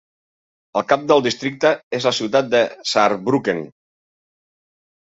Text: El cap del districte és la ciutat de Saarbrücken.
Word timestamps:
El 0.79 0.85
cap 0.93 1.03
del 1.11 1.21
districte 1.27 1.75
és 1.99 2.09
la 2.09 2.15
ciutat 2.21 2.51
de 2.57 2.65
Saarbrücken. 2.95 3.65